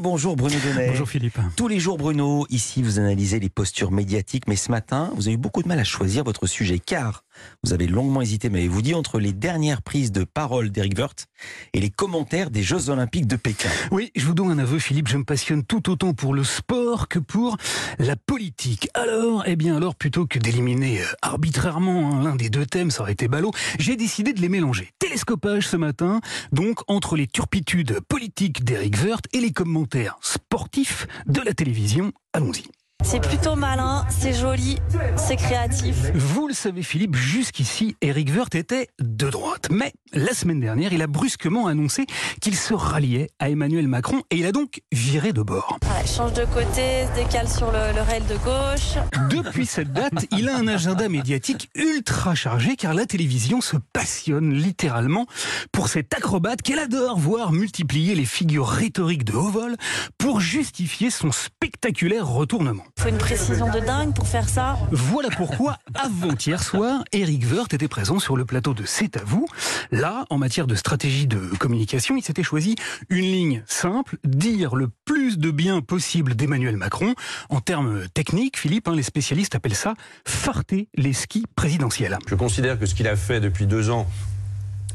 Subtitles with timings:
[0.00, 0.88] Bonjour Bruno Donnet.
[0.88, 1.38] Bonjour Philippe.
[1.56, 5.34] Tous les jours Bruno, ici vous analysez les postures médiatiques, mais ce matin vous avez
[5.34, 7.24] eu beaucoup de mal à choisir votre sujet car
[7.64, 11.26] vous avez longuement hésité, mais vous dit entre les dernières prises de parole d'Eric Woerth
[11.72, 13.68] et les commentaires des Jeux Olympiques de Pékin.
[13.90, 17.08] Oui, je vous donne un aveu Philippe, je me passionne tout autant pour le sport
[17.08, 17.56] que pour
[17.98, 18.88] la politique.
[18.94, 23.02] Alors, eh bien alors, plutôt que d'éliminer euh, arbitrairement hein, l'un des deux thèmes, ça
[23.02, 24.92] aurait été ballot, j'ai décidé de les mélanger.
[25.16, 26.20] Télescopage ce matin,
[26.52, 32.12] donc entre les turpitudes politiques d'Eric Woerth et les commentaires sportifs de la télévision.
[32.34, 32.64] Allons-y.
[33.02, 34.76] C'est plutôt malin, c'est joli,
[35.16, 36.10] c'est créatif.
[36.14, 39.68] Vous le savez Philippe, jusqu'ici, Eric Woerth était de droite.
[39.70, 42.04] Mais la semaine dernière, il a brusquement annoncé
[42.42, 45.78] qu'il se ralliait à Emmanuel Macron et il a donc viré de bord.
[46.06, 48.96] Change de côté, se décale sur le, le rail de gauche.
[49.30, 54.54] Depuis cette date, il a un agenda médiatique ultra chargé car la télévision se passionne
[54.54, 55.26] littéralement
[55.72, 59.76] pour cet acrobate qu'elle adore voir multiplier les figures rhétoriques de haut vol
[60.16, 62.84] pour justifier son spectaculaire retournement.
[62.98, 64.78] Faut une précision de dingue pour faire ça.
[64.92, 69.46] Voilà pourquoi, avant-hier soir, Eric Woerth était présent sur le plateau de C'est à vous.
[69.90, 72.76] Là, en matière de stratégie de communication, il s'était choisi
[73.08, 75.95] une ligne simple, dire le plus de bien possible
[76.34, 77.14] d'Emmanuel Macron.
[77.48, 79.94] En termes techniques, Philippe, hein, les spécialistes appellent ça
[80.24, 82.18] farter les skis présidentiels.
[82.28, 84.06] Je considère que ce qu'il a fait depuis deux ans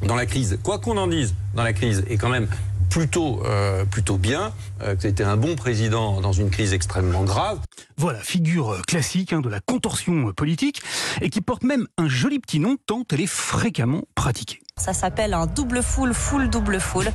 [0.05, 2.47] dans la crise, quoi qu'on en dise, dans la crise, est quand même
[2.89, 7.59] plutôt, euh, plutôt bien, euh, que c'était un bon président dans une crise extrêmement grave.
[7.97, 10.81] Voilà, figure classique hein, de la contorsion politique
[11.21, 14.59] et qui porte même un joli petit nom tant elle est fréquemment pratiquée.
[14.81, 17.13] Ça s'appelle un double full, full double full.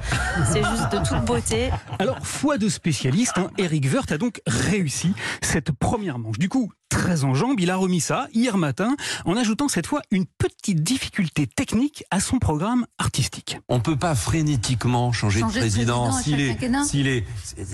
[0.53, 1.70] C'est juste de toute beauté.
[1.98, 6.39] Alors, foi de spécialiste, hein, Eric Woerth a donc réussi cette première manche.
[6.39, 8.94] Du coup, très en jambes, il a remis ça hier matin
[9.25, 13.59] en ajoutant cette fois une petite difficulté technique à son programme artistique.
[13.69, 16.12] On peut pas frénétiquement changer, Changer de de président.
[16.12, 17.25] S'il est, est,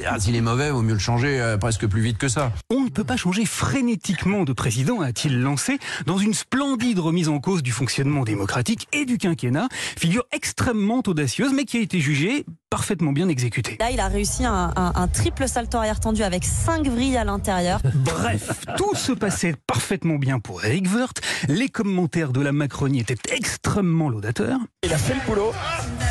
[0.09, 2.53] ah, s'il est mauvais, vaut mieux le changer euh, presque plus vite que ça.
[2.93, 7.63] Ne peut pas changer frénétiquement de président, a-t-il lancé, dans une splendide remise en cause
[7.63, 13.13] du fonctionnement démocratique et du quinquennat, figure extrêmement audacieuse mais qui a été jugée parfaitement
[13.13, 13.79] bien exécutée.
[13.81, 17.25] Là, il a réussi un, un- un triple salto arrière tendu avec cinq vrilles à
[17.25, 17.81] l'intérieur.
[17.95, 21.23] Bref, tout se passait parfaitement bien pour Eric Woerth.
[21.49, 24.59] Les commentaires de la Macronie étaient extrêmement laudateurs.
[24.83, 25.53] Il a fait le boulot.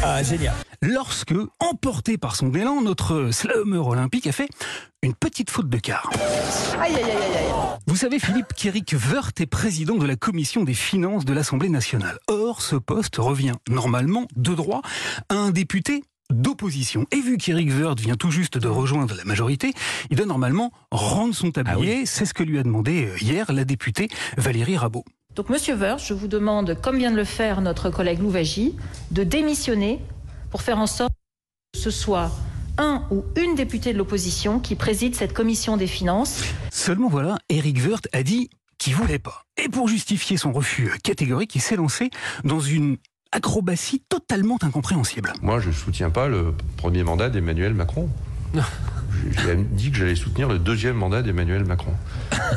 [0.04, 0.56] Ah, génial.
[0.84, 4.50] Lorsque, emporté par son élan, notre slammer olympique a fait
[5.04, 6.10] une petite faute de quart.
[7.86, 12.18] Vous savez, Philippe, qu'Éric Woerth est président de la commission des finances de l'Assemblée nationale.
[12.28, 14.82] Or, ce poste revient normalement de droit
[15.30, 17.06] à un député d'opposition.
[17.12, 19.74] Et vu qu'Éric Woerth vient tout juste de rejoindre la majorité,
[20.10, 22.08] il doit normalement rendre son tablier.
[22.08, 25.06] C'est ce que lui a demandé euh, hier la députée Valérie Rabault.
[25.36, 28.76] Donc, Monsieur Woerth, je vous demande, comme vient de le faire notre collègue Louvagie,
[29.12, 30.00] de démissionner
[30.52, 31.14] pour faire en sorte
[31.74, 32.30] que ce soit
[32.78, 36.44] un ou une députée de l'opposition qui préside cette commission des finances.
[36.70, 39.46] Seulement voilà, Eric Woerth a dit qu'il voulait pas.
[39.58, 42.10] Et pour justifier son refus catégorique, il s'est lancé
[42.44, 42.98] dans une
[43.32, 45.34] acrobatie totalement incompréhensible.
[45.42, 48.10] Moi, je ne soutiens pas le premier mandat d'Emmanuel Macron.
[49.30, 51.94] Je- J'ai dit que j'allais soutenir le deuxième mandat d'Emmanuel Macron.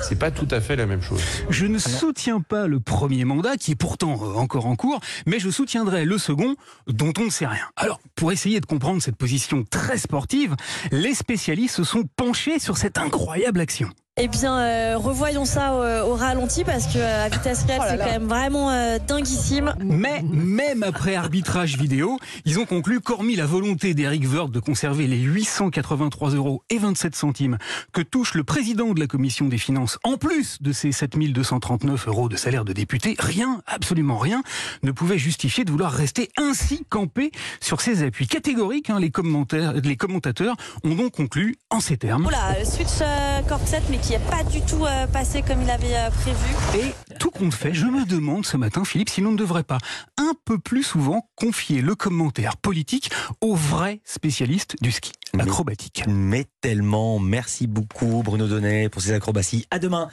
[0.03, 1.21] C'est pas tout à fait la même chose.
[1.51, 5.39] Je ne soutiens pas le premier mandat, qui est pourtant euh, encore en cours, mais
[5.39, 7.65] je soutiendrai le second, dont on ne sait rien.
[7.77, 10.55] Alors, pour essayer de comprendre cette position très sportive,
[10.93, 13.89] les spécialistes se sont penchés sur cette incroyable action.
[14.17, 17.99] Eh bien, euh, revoyons ça au, au ralenti parce que euh, à vitesse réelle, c'est
[17.99, 19.75] quand même vraiment euh, dinguissime.
[19.81, 25.09] Mais même après arbitrage vidéo, ils ont conclu qu'hormis la volonté d'Eric Woerth de conserver
[25.09, 27.59] les 883 euros et 27 centimes
[27.93, 32.29] que touche le président de la commission des finances, en plus de ses 7239 euros
[32.29, 34.45] de salaire de député, rien, absolument rien,
[34.85, 38.91] ne pouvait justifier de vouloir rester ainsi campé sur ses appuis catégoriques.
[38.91, 39.01] hein.
[39.01, 40.55] les, commentaires, les commentateurs
[40.85, 42.27] ont donc conclu en ces termes.
[42.27, 45.71] Oula, le switch euh, corset, mais qui n'est pas du tout euh, passé comme il
[45.71, 46.39] avait euh, prévu.
[46.79, 49.79] Et tout compte fait, je me demande ce matin, Philippe, si l'on ne devrait pas
[50.19, 53.11] un peu plus souvent confier le commentaire politique
[53.41, 56.05] aux vrais spécialistes du ski Mais- acrobatique.
[56.07, 57.19] Mais tellement.
[57.19, 59.67] Merci beaucoup Bruno Donnet pour ces acrobaties.
[59.71, 60.09] À demain.